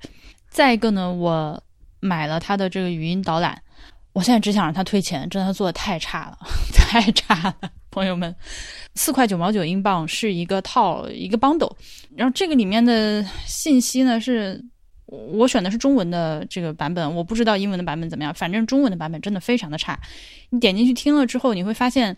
[0.50, 1.62] 再一个呢，我
[2.00, 3.62] 买了它的这个语音导览。
[4.14, 6.38] 我现在只想让他退钱，真的他做的太差了，
[6.76, 8.36] 太差了，朋友们，
[8.94, 11.74] 四块九毛九英镑是一个套一个 bundle，
[12.18, 14.62] 然后这个里面的信息呢是，
[15.06, 19.98] 我选的是中文的这个版本，我不知道英文的版本怎么样，反正中文的版本真的非常的差。
[20.50, 22.18] 你点进去听了之后，你会发现，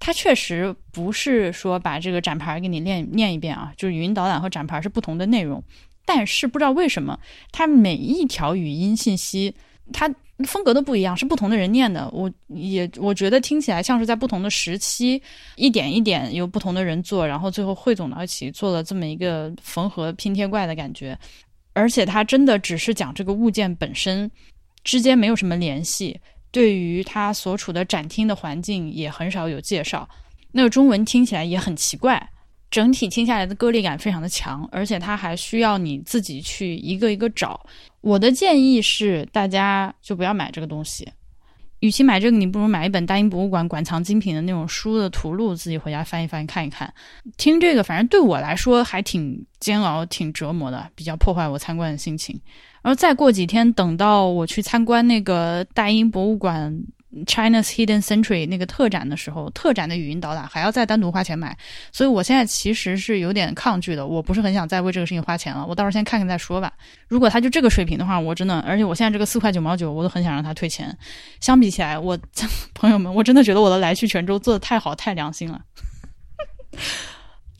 [0.00, 5.62] 它确实不是说把这个展牌给你念念一遍啊，就是语音导览和展牌是不同的内容，
[6.04, 7.20] 但是不知道为什么，
[7.52, 9.54] 它每一条语音信息，
[9.92, 10.12] 它。
[10.44, 12.08] 风格都不一样，是不同的人念的。
[12.12, 15.20] 我也我觉得听起来像是在不同的时期，
[15.56, 21.18] 一点一点由不同的人做，然后最后汇总到一起，做了这么一个缝合拼贴怪的感觉。
[21.72, 24.30] 而且它真的只是讲这个物件本身，
[24.84, 26.18] 之间没有什么联系。
[26.50, 30.08] 对于它所处的展厅的环境也很少有介绍。
[30.50, 32.30] 那个中文听起来也很奇怪，
[32.70, 37.64] 整体听下来的割裂感非常的强，而且它还需要你自己去一个一个找。
[38.00, 41.08] 我的建议是，大家就不要买这个东西。
[41.80, 46.92] 与其买这个，你不如买一本大英博物馆馆藏精品的那种书的图录，自己回家翻一翻看一看。
[47.36, 52.38] 听这个，反正对我来说还挺煎熬、挺折磨的，比较破坏我参观的心情。
[52.82, 56.76] 然后再过几天，等到我去参观那个大英博物馆。
[57.24, 61.56] China's Hidden Century 那个特展的时候，特展的语音导览还要再单独花钱买，
[61.90, 64.06] 所以我现在其实是有点抗拒的。
[64.06, 66.70] 我不是很想再为这个事情花钱了，我到时候先看看再说吧。
[67.08, 70.94] 如果他就这个水平的话，我真的，而且我现在这个四块九毛九，我都很想让他退钱。
[71.40, 72.18] 相比起来，我
[72.74, 75.62] 朋友们，我真的觉得我的来去泉州做的太好，太良心了。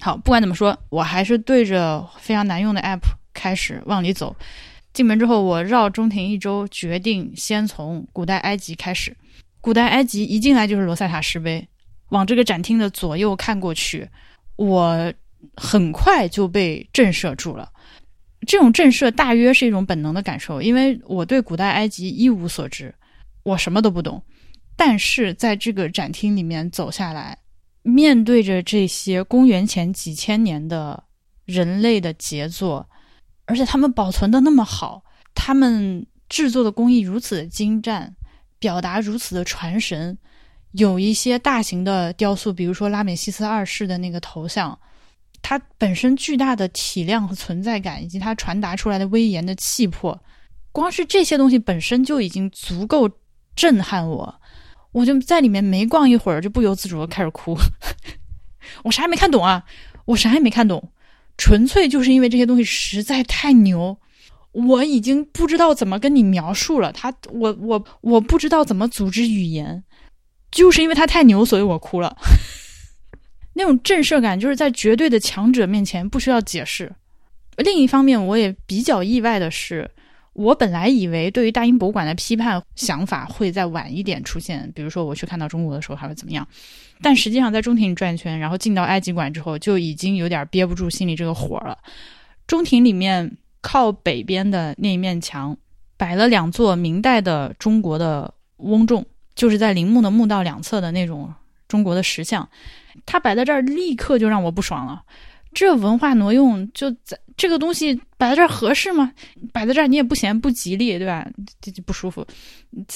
[0.00, 3.00] 好，不管怎么说，我还是对着非常难用的 App
[3.32, 4.36] 开始往里走。
[4.92, 9.16] 进门之后，我绕中庭一周，决定先从古代埃及开始。
[9.60, 11.66] 古代埃及一进来就是罗塞塔石碑，
[12.10, 14.08] 往这个展厅的左右看过去，
[14.56, 15.12] 我
[15.56, 17.70] 很快就被震慑住了。
[18.46, 22.94] 这种震慑大约是一种本能的感受，因为我对古代埃及一无所知，
[23.42, 24.22] 我什么都不懂。
[24.76, 27.36] 但是在这个展厅里面走下来，
[27.82, 31.02] 面对着这些公元前几千年的
[31.44, 32.88] 人类的杰作，
[33.44, 35.02] 而且他们保存的那么好，
[35.34, 38.14] 他们制作的工艺如此的精湛。
[38.58, 40.16] 表达如此的传神，
[40.72, 44.78] 有一些大型的雕塑，比如说拉美西斯二世的那个头像，
[45.40, 50.20] 它本身巨大的体量和存在感，以及它传达出来的威严的气魄，
[50.72, 53.08] 光是这些东西本身就已经足够
[53.54, 54.40] 震撼我。
[54.92, 57.56] 我就在里面没逛一会儿，就不由自主的开始哭。
[58.84, 59.64] 我啥也没看懂啊，
[60.06, 60.90] 我啥也没看懂，
[61.36, 63.96] 纯粹就是因为这些东西实在太牛。
[64.66, 69.84] 我已经不知道怎么跟你描述了，他，我我我不知道怎么组织语言，
[70.50, 72.16] 就是因为他太牛，所以我哭了。
[73.54, 76.92] 那种震慑感，就是在绝对的强者面前不需要解释。
[77.58, 79.88] 另一方面，我也比较意外的是，
[80.32, 86.44] 我本来以为对于大英博物馆的批判想法会再晚一点出现，比如说我去看到中国的时候还会怎么样，
[87.00, 91.78] 但实际上在中庭里转圈，然后进到埃及馆之后，就已经有点憋不住心里这个火了。
[92.48, 93.36] 中庭里面。
[93.60, 95.56] 靠北边的那一面墙，
[95.96, 101.32] 摆了两座明代的中国的翁仲，就是在陵墓的墓道两侧的那种
[101.66, 102.48] 中国的石像。
[103.04, 105.02] 它摆在这儿，立刻就让我不爽了。
[105.52, 109.12] 这文化挪用，就在这个东西摆在这儿合适吗？
[109.52, 111.26] 摆在这儿你也不嫌不吉利，对吧？
[111.60, 112.26] 这就不舒服。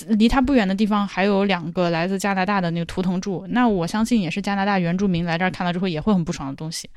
[0.09, 6.89] 离它不远的地方还有两个来自加拿大的那个图腾柱，那我相信也是加拿大原住民来这儿看了之后也会很不爽的东西。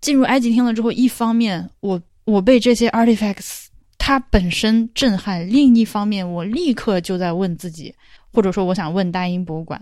[0.00, 2.00] 进入埃及厅了之后，一方面我。
[2.26, 7.94] 我被这些 artifacts 它本身震撼，另一方面，我立刻就在问自己，
[8.32, 9.80] 或者说我想问大英博物馆，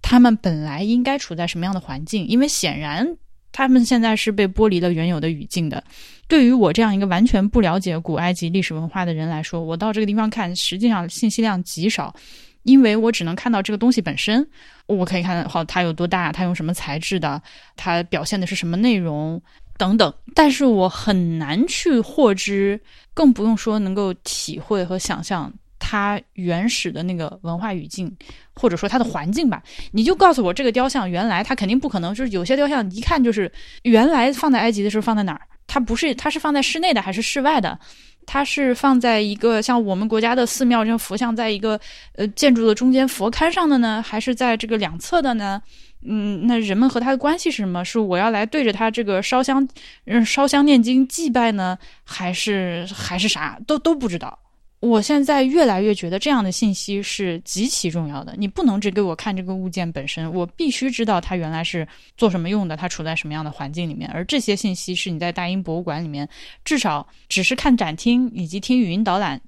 [0.00, 2.26] 他们本来应该处在什么样的环境？
[2.26, 3.06] 因为显然
[3.52, 5.82] 他们现在是被剥离了原有的语境的。
[6.28, 12.14] 对于我这样一个完全不了解古埃及历史文化的人来说，我到这个地方看，实际上信息量极少，
[12.62, 14.48] 因为我只能看到这个东西本身。
[14.86, 17.42] 我可以看到好它有多大，它用什么材质的，
[17.76, 19.42] 它表现的是什么内容。
[19.80, 22.78] 等等，但是我很难去获知，
[23.14, 28.14] 更不用说能够体会和想象它原始的那个文化语境，
[28.52, 29.62] 或者说它的环境吧。
[29.90, 33.50] 你就告诉我，这个雕像原来它肯定不可能，就是有些雕像一看就是
[33.84, 37.78] 原来放在埃及的时候放在哪儿，它不是，它是放在室内的还是室外的？
[38.26, 41.80] 它是放在一个像我们国家的寺庙这样佛像在一个
[42.16, 45.60] 呃建筑的中间佛龛上的呢，还是在这个两侧的呢？
[46.02, 47.84] 嗯，那人们和他的关系是什么？
[47.84, 49.66] 是我要来对着他这个烧香，
[50.06, 53.58] 嗯，烧香念经祭拜呢，还是还是啥？
[53.66, 54.38] 都都不知道。
[54.80, 58.34] 我现在越来越觉得这样的信息是极其重要的。
[58.38, 61.86] 你不能只给我看这个物件本身，我必须知道它原来是
[62.16, 64.10] 做什么用的，它处在什么样的环境里面。
[64.10, 66.26] 而这些信息是你在大英博物馆里面
[66.64, 69.38] 至少只是看展厅以及听语音导览。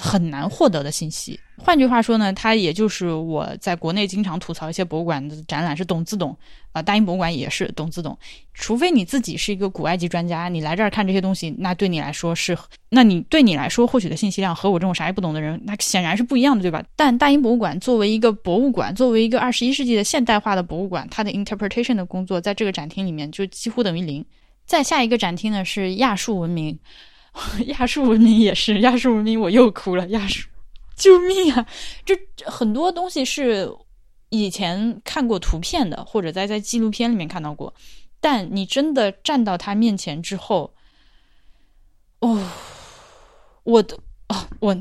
[0.00, 1.38] 很难获得的信息。
[1.62, 6.34] 换句话说呢，它也就是我在国内经常吐槽一些博物馆的展览是懂自懂
[6.72, 8.18] 啊，大英博物馆也是懂自懂。
[8.54, 12.56] 除非你自己是一个古埃及专家，你来这儿看这些东西，那对你来说是，
[12.88, 16.82] 那你对你来说获取的信息量和我这种啥也不懂的人，那显然是不一样的，对吧？
[16.96, 24.24] 但大英博物馆作为一个博物馆，作为一个二十一世纪的现代化的博物馆，它的 interpretation 的工作在这个展厅里面就几乎等于零。
[24.64, 26.78] 再下一个展厅呢是亚述文明。
[27.66, 30.08] 亚述文明也是亚述文明，我又哭了。
[30.08, 30.48] 亚述
[30.96, 31.66] 救命啊！
[32.04, 32.14] 这
[32.44, 33.70] 很多东西是
[34.28, 37.72] 以前看过图片的，或者在在纪录片里面看到过，
[38.20, 40.74] 但你真的站到他面前之后，
[42.20, 42.46] 哦，
[43.64, 44.76] 我的啊，我，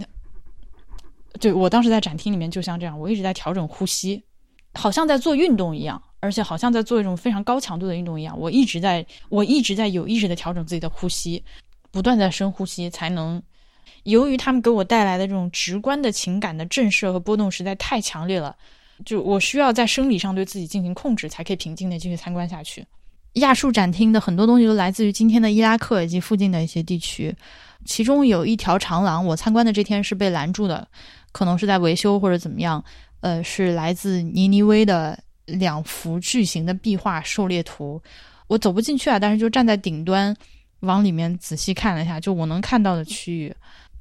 [1.39, 4.21] 对我当时在展厅里面就像这样，我一直在调整呼吸，
[4.73, 11.41] 好像在做运动一样，而且好像在做一种非常高强度的运动一样，我一直在，我一直在有意识的调整自己的呼吸，
[11.91, 13.41] 不断在深呼吸，才能。
[14.03, 18.55] 由于他们给我带来的这种直观的情感的震慑和波动实在太强烈了，
[19.03, 22.85] 就我需要在生理上对自己进行控制，才可以平静的继续参观下去。
[23.33, 27.35] 亚述展厅的很多东西都来自于今天的伊拉克以及附近的一些地区，
[27.85, 30.87] 其中有一条长廊，我参观的这天是被拦住的，
[31.31, 32.83] 可能是在维修或者怎么样。
[33.21, 38.01] 呃，是来自尼尼微的两幅巨型的壁画狩猎图，
[38.47, 40.33] 我走不进去啊，但是就站在顶端
[40.81, 43.55] 往里面仔细看了一下，就我能看到的区域。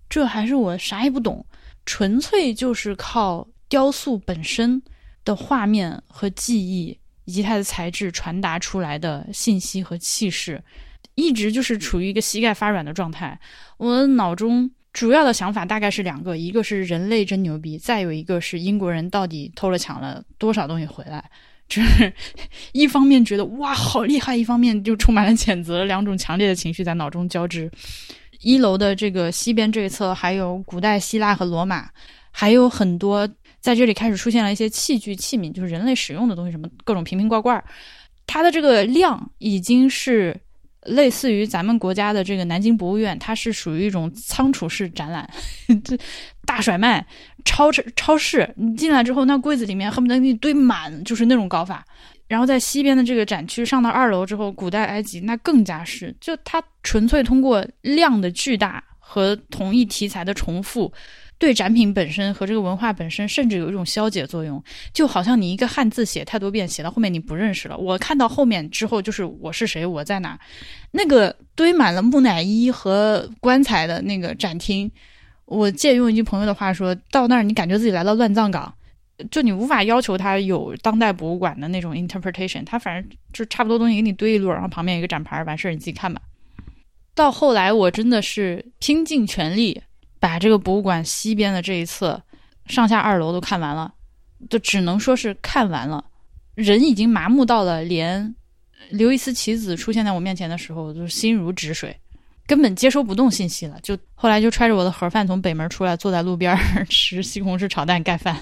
[0.08, 1.44] 这还是我啥也不懂，
[1.84, 4.82] 纯粹就是靠雕塑本身
[5.24, 10.62] 的画面和记忆，以及它的材质传达出来的信息和气势，
[11.14, 13.38] 一直就是处于一个膝盖发软的状态。
[13.76, 21.30] 我脑中主要的想法大概是两个，一个是人类真牛逼，再有一个是英国人到底偷了抢了多少东西回来。
[21.68, 22.12] 就是
[22.72, 27.70] 一方面觉得哇好厉害，一方面就充满了谴责，两种强烈的情绪在脑中交织。
[28.40, 31.88] 一楼的这个西边这一侧，还有古代希腊和罗马，
[32.30, 33.28] 还有很多
[33.60, 37.62] 在这里开始出现了一些器具器皿，就是人类使用的东西，什么各种瓶瓶罐罐。
[38.26, 40.38] 它的这个量已经是
[40.84, 45.28] 类似于咱们国家的这个南京博物院，它是属于一种仓储式展览，
[45.82, 45.98] 这
[46.46, 47.04] 大甩卖
[47.48, 51.82] 超市超市，你进来之后，那柜子里面恨不得给你堆满，就是那种搞法。
[52.26, 60.92] 然后在西边的这个展区上到二楼之后，古代埃及那更加是，就它纯粹通过量的巨大和同一题材的重复，
[61.38, 64.62] 对展品本身和这个文化本身，甚至有一种消解作用。
[64.92, 67.78] 就好像你一个汉字写太多遍，写到后面你不认识了。
[67.78, 70.38] 我看到后面之后，就是我是谁，我在哪，
[70.90, 74.90] 那个堆满了木乃伊和棺材的那个展厅，
[75.48, 78.72] 我借用一句朋友的话说，到那儿你感觉自己来到乱葬岗。
[79.32, 86.22] 就你无法要求他有当代博物馆的那种 interpretation，他反正就差不多东西给你堆一摞，然后旁边一个展牌，完事儿你自己看吧。
[87.16, 89.82] 到后来我真的是拼尽全力
[90.20, 92.22] 把这个博物馆西边的这一侧
[92.66, 93.92] 上下二楼都看完了，
[94.48, 96.04] 就只能说是看完了，
[96.54, 98.36] 人已经麻木到了连
[98.90, 101.96] 刘易斯棋子出现在我面前的时候就心如止水，
[102.48, 103.78] 根本接收不动信息了。
[103.82, 106.56] 就后来就揣着我的盒饭从北门出来，坐在路边
[106.88, 108.36] 吃西红柿炒蛋盖饭。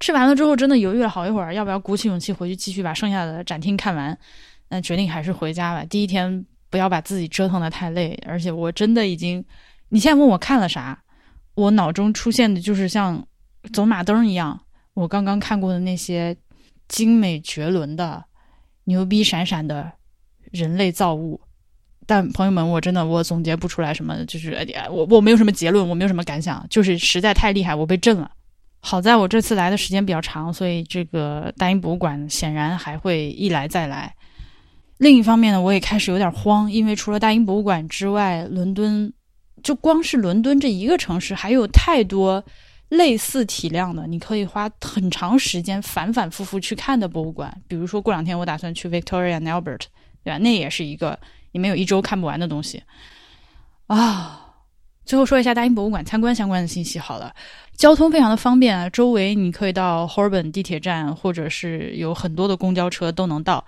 [0.00, 4.18] 吃完了之后，真的犹豫了好一会儿，要不要鼓起勇气回去继续把剩下的展厅看完？
[4.68, 5.84] 那决定还是回家吧。
[5.84, 9.44] 第一天不要把自己折腾的太累，而且我真的已经……
[9.90, 11.00] 你现在问我看了啥，
[11.54, 13.24] 我脑中出现的就是像
[13.72, 14.60] 走马灯一样，
[14.94, 16.36] 我刚刚看过的那些
[16.88, 18.24] 精美绝伦的、
[18.84, 19.92] 牛逼闪闪的
[20.50, 21.40] 人类造物。
[22.12, 24.54] 但朋友们，我真的我总结不出来什么，就是
[24.90, 28.30] 我我没有什么结论，我没有什么感想，就是实在太厉害，我被震了。
[28.80, 34.14] 好在我这次来的时间比较长，所以这个大英博物馆显然还会一来再来。
[34.98, 39.10] 另一方面呢，我也开始有点慌，因为除了大英博物馆之外，伦敦
[39.62, 42.44] 就光是伦敦这一个城市，还有太多
[42.90, 47.56] 类似体量的，你可以花很长时间反反复复去看的博物馆。
[47.66, 49.84] 比如说过两天我打算去 Victoria and Albert，
[50.22, 50.36] 对吧？
[50.36, 51.18] 那也是一个
[51.52, 52.82] 你没有一周看不完的东西
[53.86, 54.40] 啊。
[55.04, 57.34] 最后说一下大英博物馆参观相关的信息好了。
[57.76, 63.64] 交通非常的方便啊，周围你可以到 Horbon 地铁站，或者是有很多的公交车都能到。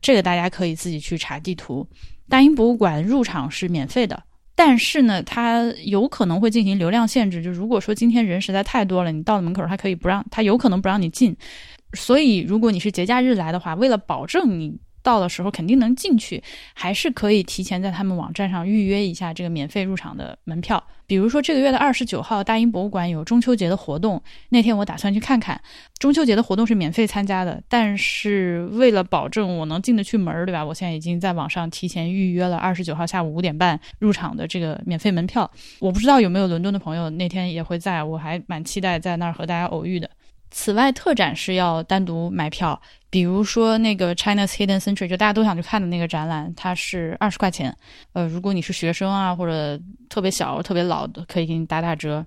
[0.00, 1.84] 这个大家可以自己去查地图。
[2.28, 4.22] 大英博物馆入场是免费的，
[4.54, 7.42] 但是呢，它有可能会进行流量限制。
[7.42, 11.36] 就如果说今天人实在太多了，你到了门口，它可以不让，它有可能不让你进。
[11.94, 14.78] 所以，如果你是节假日来的话，为了保证你。
[15.06, 16.42] 到的时候肯定能进去，
[16.74, 20.82] 还是可以提前在他们网站上预约一下这个免费入场的门票。
[21.06, 25.60] 比如说这个月的二十九号，大英博物馆有中秋节的活动，那天我打算去看看。
[26.00, 30.64] 中秋节的活动是免费参加的，但是为了保证我能进得去门，对吧？
[30.64, 35.48] 我现在已经在网上提前预约了二十九号下午五点半入场的这个免费门票。
[35.78, 40.10] 我不知道有没有伦敦的朋友那天也会在，我还蛮期待在那儿和大家偶遇的。
[40.58, 42.80] 此外，特展是要单独买票。
[43.10, 47.76] 比如说那个 China's Hidden Century，就大家都想去看的那个展览，它是二十块钱。
[48.14, 49.78] 呃，如果你是学生啊，或者
[50.08, 52.24] 特别小、特别老的，可以给你打打折。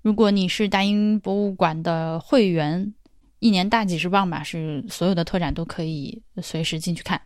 [0.00, 2.94] 如果你是大英博物馆的会员，
[3.40, 7.20] 一年大几十磅吧，是所有的特展都可以随时进去看。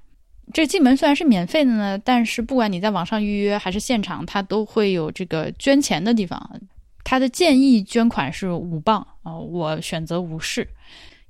[0.55, 6.59] 这进门虽然是免费的呢，但是不管你在网上预约还是现场，它都会有这个捐钱的地方。
[7.05, 9.07] 它的建议捐款是五磅。
[9.27, 10.67] 哦，我选择无视。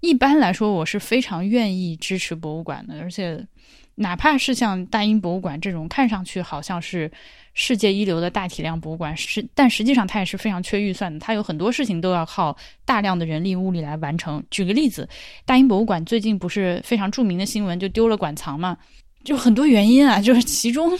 [0.00, 3.42] 一般来说，我是非常愿意支持博物馆的，而且
[3.94, 7.10] 哪怕是像大英博物馆这种看上去好像是
[7.54, 14.44] 世界一流的大体量博物馆，是但实际上它也是非常缺预算的，它有很多事情都要靠大量的人力物力来完成。
[14.50, 15.08] 举个例子，
[15.46, 18.76] 大英博物馆最近不是非常著名的新闻，就丢了馆藏嘛，
[19.24, 20.92] 就很多原因啊，就是其中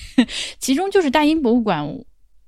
[0.60, 1.88] 其中就是大英博物馆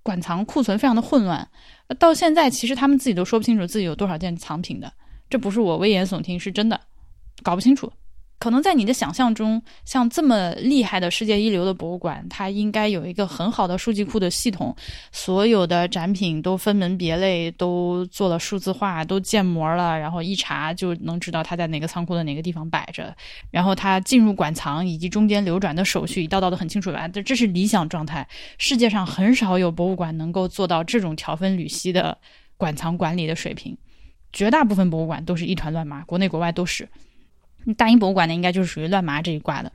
[0.02, 1.48] 馆藏库存非常的混乱，
[1.94, 4.92] 到现在其实他们自己都说不清楚自己有多少件藏品的。
[5.28, 6.80] 这不是我危言耸听，是真的，
[7.42, 7.92] 搞不清楚。
[8.38, 14.76] 可能在你的想象中，像这么厉害的世界一流的博物馆，它应该有一个很好的数据库的系统，
[15.10, 23.16] 所有的展品都分门别类，都做了数字化，都建模了，然后一查就能知道它在哪个仓库的哪个地方摆着，
[23.50, 27.08] 然后它进入馆藏以及中间流转的手续一道道的很清楚吧？
[27.08, 28.28] 这这是理想状态。
[28.58, 32.16] 世界上很少有博物馆能够做到这种条分缕析的
[32.58, 33.76] 馆藏管理的水平。
[34.32, 36.86] 绝大部分博物馆都是一团乱麻，国内国外都是。
[37.74, 39.70] 大英博物馆呢，应该就是属于乱麻这一挂的。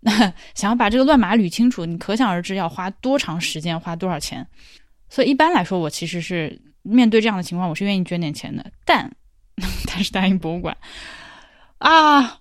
[0.00, 0.10] 那
[0.54, 4.46] 想要把这个乱麻捋清楚，你可想而知要花多长时间，花多少钱。
[5.08, 8.64] 所以一般来说，我其实是面对这样的情况，我是愿意捐点钱的。
[8.84, 9.10] 但
[9.86, 10.76] 但是大英博物馆
[11.78, 12.38] 啊，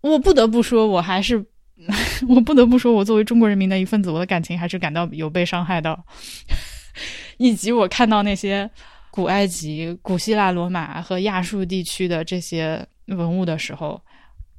[0.00, 1.44] 我不得不说，我还是
[2.28, 6.04] 我不得不说，我作为中国人民的一份子，我的感情还是感到有被伤害到，
[7.38, 8.70] 以及我看到那些。
[9.10, 14.02] 古埃及、古希腊、罗马和亚述地区的这些文物的时候，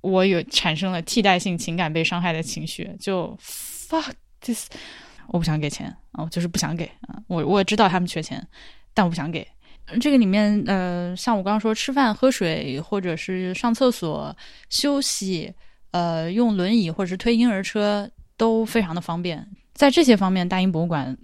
[0.05, 4.67] 我有产生了替代性情感被伤害的情绪，就 fuck this，
[5.29, 8.45] 我不想给钱啊，我就是不想给啊，我我知道他们缺钱，
[8.93, 9.47] 但我不想给。
[10.01, 14.35] 这个里面，呃，像我刚刚说，吃饭、喝水，或者是上厕所、
[14.69, 15.53] 休息，
[15.91, 19.47] 呃，用轮椅或者是推婴儿车都非常的方便。
[19.73, 21.15] 在这些方面，大英博物馆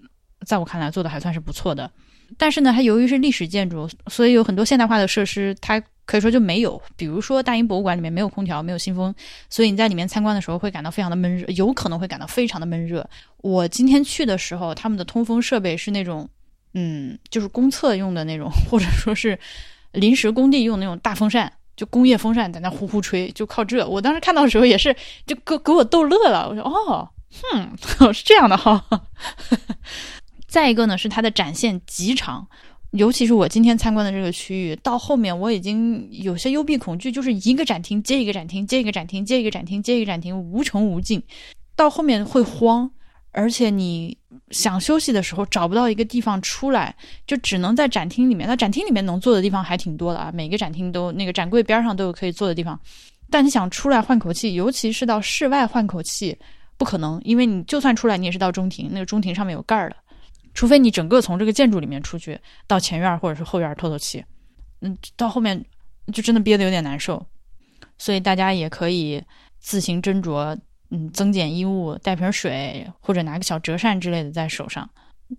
[0.46, 1.92] 在我看来做的还算是不错的。
[2.38, 6.82] 但是呢，它由于是历史建筑，所以有很多现代化的设施，它可以说就没有。
[6.96, 9.14] 比如说，大英博物馆里面没有空调，没有新风，
[9.50, 13.08] 所以你在里面参观的时候会感到非常的闷热，有可能会感到非常的闷热。
[13.38, 16.28] 我今天去的时候，他们的通风设备是那种，
[16.74, 19.38] 嗯，就是公厕用的那种，或者说是
[19.92, 23.88] 临时工地用那种大风扇，就工业风扇在那呼呼吹，就靠这。
[23.88, 26.50] 我当时看到的时候也是，就给给我逗乐了。
[26.50, 27.10] 我说，哦，
[27.54, 28.84] 哼， 是这样的哈。
[30.52, 32.46] 再一个呢，是它的展现极长，
[32.92, 41.24] 尤其是我今天参观的这个区域，到后面我已经有些幽闭恐惧，就是一个展厅接一个展厅，接一个展厅，接一个展厅，接一个展厅，无穷无尽，
[41.74, 42.92] 到后面会慌，
[43.32, 44.18] 而且你
[44.50, 46.94] 想休息的时候找不到一个地方出来，
[47.26, 48.46] 就只能在展厅里面。
[48.46, 52.78] 那展厅里面能坐的地方还挺多的啊，每个展厅都那个展柜边上都有可以坐的地方，
[53.30, 56.38] 但你想出来换口气，尤其是到室外换口气，
[56.76, 59.96] 不可能，因为你就算出来，你也是到中庭，那个中庭上面有盖儿的。
[60.54, 64.24] 除非你整个从这个建筑里面出去，到前院或者是后院透透气，
[64.82, 65.64] 嗯，到后面
[66.14, 67.26] 就真的憋得有点难受。
[67.98, 69.24] 所以大家也可以
[69.60, 70.58] 自行斟酌，
[70.90, 74.90] 嗯，增减衣物，带瓶水或者拿个小折扇之类的在手上。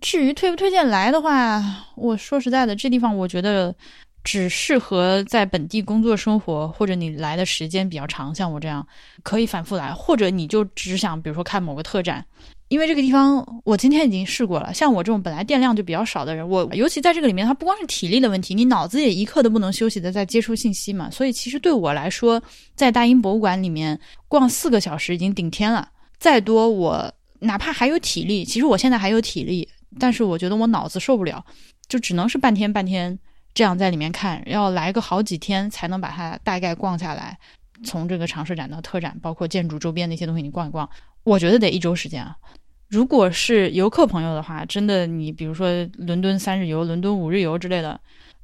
[0.01, 1.61] 至于推不推荐来的话，
[1.95, 3.75] 我说实在的，这地方我觉得
[4.23, 8.87] 只适合在本地工作生活，或者你来的时间比较长，像我这样
[9.21, 12.25] 可以反复来，或者你就只想比如说看某个特展。
[12.73, 14.73] 因为这个地方，我今天已经试过了。
[14.73, 21.07] 像我这种本来电量就比较少的人，我尤其在这个里面，它不光是体力的问题，你脑子也一刻都不能休息的在接触信息嘛。
[21.11, 22.41] 所以其实对我来说，
[22.73, 25.87] 在大英博物馆里面逛四个小时已经顶天了。
[26.17, 29.69] 再多我哪怕还有体力，其实我现在还有体力，
[29.99, 31.45] 但是我觉得我脑子受不了，
[31.87, 33.15] 就只能是半天半天
[33.53, 37.37] 这样在里面看，要来个好几天才能把它大概逛下来。
[37.83, 40.89] 从这个常设展到特展，包括建筑周边的一些东西，你逛一逛，
[41.23, 42.35] 我觉得得一周时间啊。
[42.93, 45.67] 如果是游客朋友的话，真的，你比如说
[45.97, 47.99] 伦敦三日游、伦敦五日游之类的，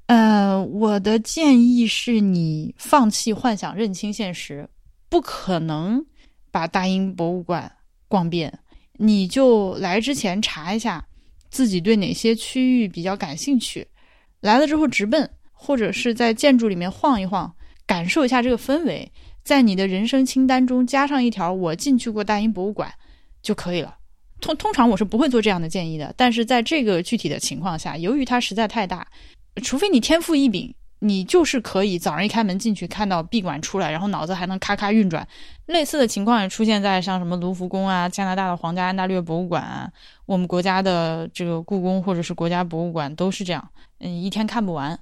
[0.07, 4.67] 呃，我的建议是你放弃幻想，认清现实，
[5.07, 6.03] 不可能
[6.49, 7.71] 把大英博物馆
[8.07, 8.51] 逛遍。
[8.93, 11.05] 你就来之前查一下
[11.51, 13.87] 自己对哪些区域比较感兴趣，
[14.41, 17.53] 来了之后直奔，或者是在建筑里面晃一晃，
[17.85, 19.11] 感受一下这个氛围，
[19.43, 22.91] 在你的人生清单中加上一条“我进去过大英博物馆”
[23.43, 23.97] 就可以了。
[24.41, 29.07] 通通常我是不会做这样的建议的，但是在这个具体的情况下，由于它实在太大，
[29.63, 35.27] 除非你天赋异禀，你就是可以早上一开门进去看到闭馆出来，然后脑子还能咔咔运转。
[35.67, 39.91] 类似的情况也出现在像什么卢浮宫啊、加拿大的皇家安大略博物馆、
[40.25, 43.69] 我们国家的这个故宫或者是国家博物馆都是这样，
[43.99, 44.99] 嗯，一天看不完。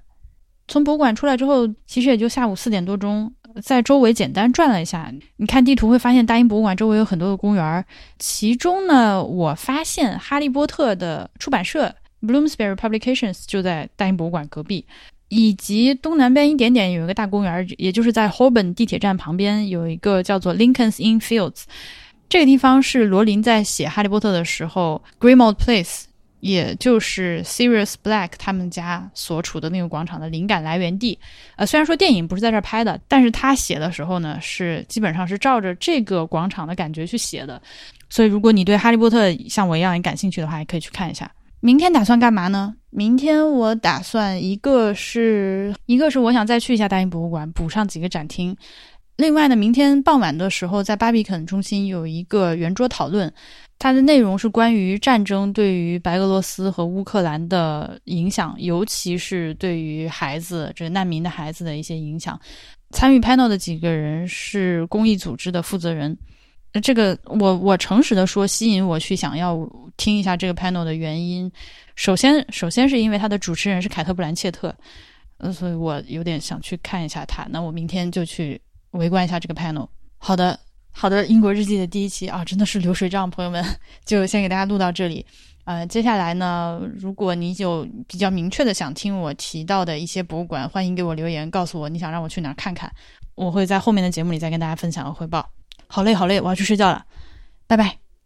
[0.68, 3.34] 从博物馆出来之后，其实也就下午四点多钟。
[3.62, 7.86] 在周围简单转了一下，你看地图会发现大英博物馆周围有很多的公园
[8.20, 14.86] 其中呢，我发现哈利波特的出版社 Bloomsbury Publications 就在大英博物馆隔壁。
[15.30, 21.64] 以及东南边一点点有一个大公园，也就是在 Holborn 地铁站旁边有一个叫做 Lincoln's Inn Fields，
[22.30, 26.04] 这个地方是罗琳在写《哈利波特》的时候 Grimald Place。
[26.48, 31.20] 也就是 Sirius Black 他们家所处的那个广场的灵感来源地，
[31.58, 37.62] 呃，虽然说电影不是在这儿拍的，但是他写的时候呢，是基本上是照着这个广场的感觉去写的。
[38.10, 41.30] 所以，如果你对哈利波特像我一样也感兴趣的话，也可以去看一下。
[41.60, 42.74] 明天打算干嘛呢？
[42.92, 48.56] 明天我打算一个是一个是我想再去一下大英博物馆，补上几个展厅。
[49.18, 53.34] 另外呢，明天傍晚的时候在巴比肯中心有一个圆桌讨论。
[53.80, 62.40] 它的内容是关于战争对于白俄罗斯和乌克兰的影响，尤其是对于孩子，这难民的孩子的一些影响。
[62.90, 66.18] 参与 panel 的几个人是公益组织的负责人。
[66.82, 69.58] 这个我我诚实的说，吸引我去想要
[69.96, 71.52] 听一下这个 panel 的原因，
[71.96, 74.76] 首先首先是因为他的主持人是凯特·布兰切特，
[75.38, 77.46] 呃，所以我有点想去看一下他。
[77.52, 78.60] 那我明天就去
[78.92, 79.88] 围观一下这个 panel。
[80.18, 80.60] 好的。
[81.00, 83.64] 好的，英国日记的第一期啊，真的是流水账，朋友们
[84.04, 85.24] 就先给大家录到这里。
[85.64, 92.92] 呃，接下来呢，如果你有比较明确的想听我提到的一些博物馆，欢迎给我留言，告诉我你想让我去哪儿看看，
[93.36, 95.48] 我会在后面的节目里再跟大家分享和汇报。
[95.86, 97.06] 好嘞，好嘞，我要去睡觉了，
[97.68, 98.07] 拜拜。